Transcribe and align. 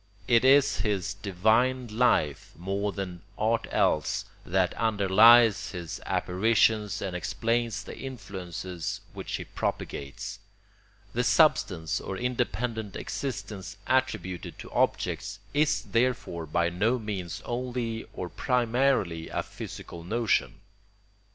It 0.27 0.43
is 0.43 0.77
his 0.79 1.13
divine 1.13 1.85
life, 1.87 2.53
more 2.57 2.91
than 2.91 3.21
aught 3.37 3.67
else, 3.69 4.25
that 4.43 4.73
underlies 4.73 5.69
his 5.73 6.01
apparitions 6.07 7.03
and 7.03 7.15
explains 7.15 7.83
the 7.83 7.95
influences 7.95 9.01
which 9.13 9.35
he 9.35 9.43
propagates. 9.45 10.39
The 11.13 11.23
substance 11.23 12.01
or 12.01 12.17
independent 12.17 12.95
existence 12.95 13.77
attributed 13.85 14.57
to 14.57 14.71
objects 14.71 15.37
is 15.53 15.83
therefore 15.83 16.47
by 16.47 16.71
no 16.71 16.97
means 16.97 17.43
only 17.45 18.07
or 18.11 18.27
primarily 18.27 19.29
a 19.29 19.43
physical 19.43 20.03
notion. 20.03 20.61